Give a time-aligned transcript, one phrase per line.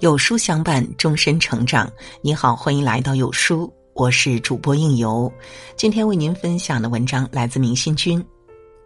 [0.00, 1.92] 有书相伴，终身成长。
[2.22, 5.30] 你好，欢迎来到有书，我是主播应由。
[5.76, 8.24] 今天为您分享的文章来自明心君。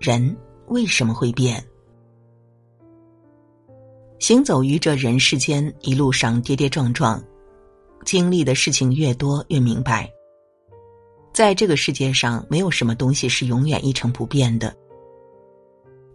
[0.00, 0.34] 人
[0.68, 1.62] 为什么会变？
[4.18, 7.22] 行走于这人世间，一路上跌跌撞撞，
[8.06, 10.10] 经历的事情越多，越明白，
[11.34, 14.74] 在这个世界上，没有什么东西是永远一成不变的。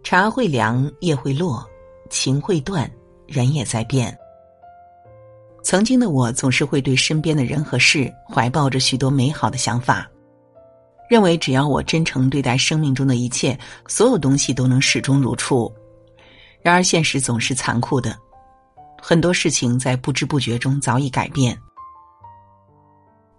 [0.02, 1.64] 茶会凉，叶会落，
[2.10, 2.90] 情会断，
[3.28, 4.12] 人也在变。
[5.62, 10.08] 曾经的我总是会对身边的人和事怀抱着许多美好的想法，
[11.10, 15.70] 认为只要我真诚对待生命中的一切，所有东西都能始终如初。
[16.62, 18.16] 然而现实总是残酷的，
[19.00, 21.56] 很多事情在不知不觉中早已改变。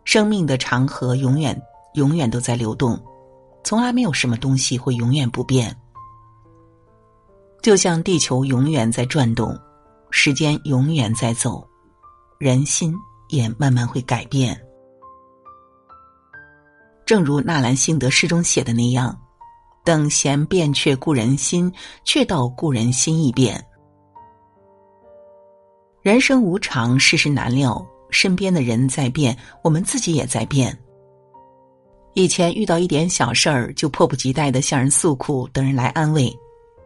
[0.04, 1.60] 生命的长河永远
[1.94, 3.00] 永远都在流动，
[3.64, 5.76] 从来没有什么东西会永远不变。
[7.62, 9.58] 就像地球永远在转动，
[10.12, 11.69] 时间永远在走。
[12.40, 12.96] 人心
[13.28, 14.58] 也慢慢会改变，
[17.06, 19.14] 正如纳兰性德诗中写的那样
[19.84, 21.70] ：“等闲变却故人心，
[22.06, 23.62] 却道故人心易变。”
[26.02, 30.74] 人生无常，世事难料，身边的人在变，我们自己也在变。
[32.14, 36.32] 以前遇到一点小事儿，就迫不及待的向人诉苦，等人来安慰；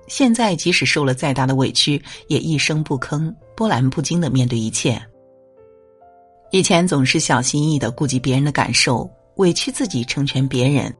[0.07, 4.99] 现在即使受了再大的委屈，也一声不吭，波澜不惊的面对一切。
[6.53, 10.95] 以前总是小心翼翼的顾及别人的感受，委屈自己成全别人，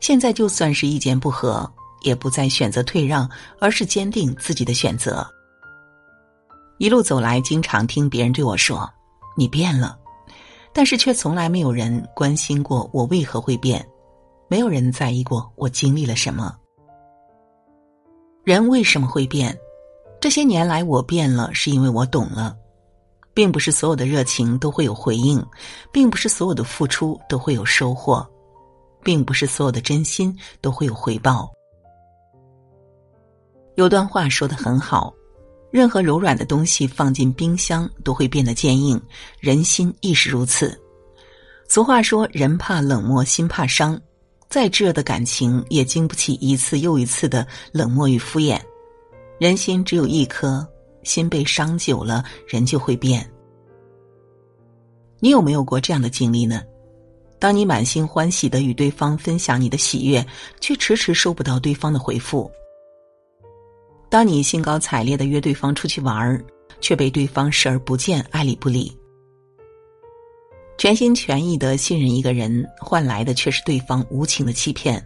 [0.00, 3.28] 现在就算是意见不合，也不再选择退让，
[3.60, 5.28] 而是坚定自己的选择。
[6.78, 8.90] 一路走来，经常听别人对我说
[9.36, 9.98] ：“你变了”，
[10.72, 13.86] 但是却从来没有人关心过我为何会变，
[14.48, 16.56] 没有人在意过我经历了什么。
[18.44, 19.54] 人为什么会变？
[20.22, 22.56] 这些年来我变了，是因为我懂了。
[23.36, 25.44] 并不是所有的热情都会有回应，
[25.92, 28.26] 并不是所有的付出都会有收获，
[29.04, 31.52] 并不是所有的真心都会有回报。
[33.74, 35.12] 有段话说的很好：，
[35.70, 38.98] 任何柔软的东西放进冰箱都会变得坚硬，
[39.38, 40.74] 人心亦是如此。
[41.68, 44.00] 俗话说：“人怕冷漠，心怕伤。”
[44.48, 48.58] 再炙热的感情也经不起一次又一次的冷漠与敷衍。
[49.38, 50.66] 人心只有一颗。
[51.06, 53.26] 心被伤久了，人就会变。
[55.20, 56.62] 你有没有过这样的经历呢？
[57.38, 60.26] 当你满心欢喜的与对方分享你的喜悦，
[60.60, 62.50] 却迟迟收不到对方的回复；
[64.10, 66.42] 当你兴高采烈的约对方出去玩儿，
[66.80, 68.90] 却被对方视而不见、爱理不理；
[70.78, 74.98] 全心全意的信任一个人，换来的却是对方无情的欺骗；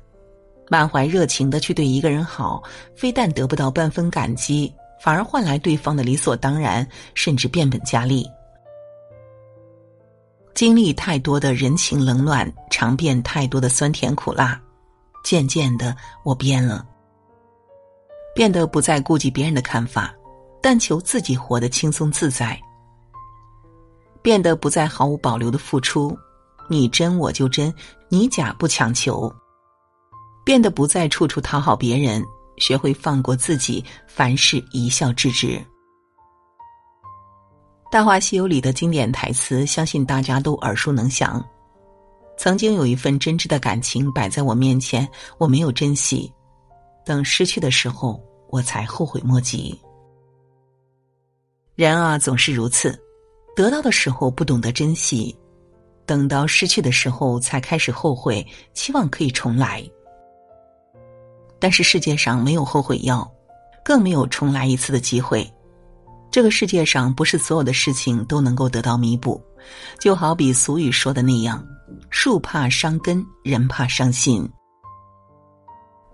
[0.68, 2.62] 满怀热情的去对一个人好，
[2.94, 4.72] 非但得不到半分感激。
[5.02, 8.26] 反而换来对方的理所当然，甚至变本加厉。
[10.54, 14.60] 经历太多的人情冷暖，尝遍太多的酸甜苦辣，
[15.24, 16.86] 渐渐的，我变了，
[18.34, 20.14] 变得不再顾及别人的看法，
[20.60, 22.60] 但求自己活得轻松自在，
[24.20, 26.14] 变得不再毫无保留的付出，
[26.68, 27.72] 你真我就真，
[28.10, 29.32] 你假不强求，
[30.44, 32.22] 变得不再处处讨好别人。
[32.60, 35.48] 学会放过自己，凡事一笑置之。
[37.90, 41.44] 《大话西游》里的经典台词，相信大家都耳熟能详。
[42.38, 45.06] 曾经有一份真挚的感情摆在我面前，
[45.38, 46.32] 我没有珍惜，
[47.04, 49.76] 等失去的时候，我才后悔莫及。
[51.74, 52.96] 人啊，总是如此，
[53.56, 55.36] 得到的时候不懂得珍惜，
[56.06, 59.84] 等到失去的时候才开始后悔，期望可以重来。
[61.60, 63.30] 但是世界上没有后悔药，
[63.84, 65.48] 更没有重来一次的机会。
[66.30, 69.40] 这个世界上不是所有的事情都能够得到弥补，
[69.98, 71.64] 就好比俗语说的那样
[72.08, 74.48] ：“树怕伤根，人怕伤心。”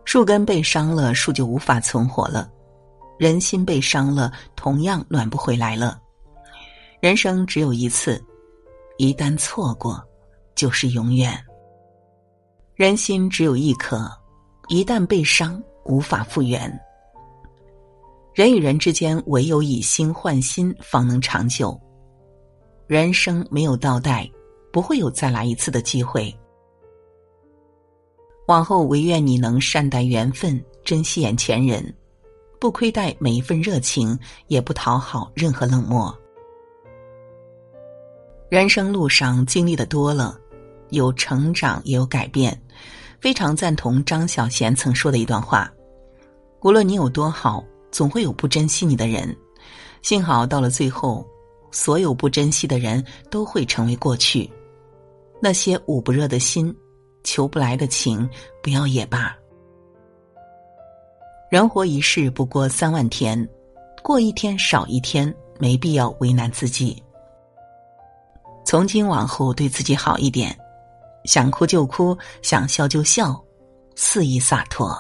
[0.05, 2.49] 树根被伤了，树就无法存活了；
[3.19, 6.01] 人心被伤了，同样暖不回来了。
[7.01, 8.25] 人生只有一次，
[8.97, 10.03] 一旦错过，
[10.55, 11.39] 就是永远。
[12.75, 14.11] 人心只有一颗。
[14.69, 16.81] 一旦被伤，无法复原。
[18.35, 21.81] 人与人之间，唯有以心换心，方能长久。
[22.89, 24.29] 人生没有倒带，
[24.73, 26.35] 不会有再来一次的机会。
[28.49, 31.95] 往后唯愿你能善待缘分，珍惜眼前人，
[32.61, 34.19] 不亏待每一份热情，
[34.49, 36.17] 也不讨好任何冷漠。
[38.49, 40.39] 人生路上经历的多了，
[40.91, 42.61] 有成长，也有改变。
[43.21, 45.73] 非常赞同张小娴曾说的一段话
[46.63, 49.37] ：“无论你有多好，总会有不珍惜你的人。
[50.03, 51.27] 幸好到了最后，
[51.71, 54.51] 所有不珍惜的人都会成为过去。
[55.41, 56.75] 那些捂不热的心，
[57.25, 58.29] 求不来的情，
[58.63, 59.37] 不要也罢。
[61.51, 63.49] 人活一世不过三万天，
[64.03, 67.03] 过一天少一天，没必要为难自己。
[68.65, 70.57] 从今往后，对自己好一点，
[71.27, 73.39] 想哭就哭，想笑就笑，
[73.95, 74.97] 肆意洒脱。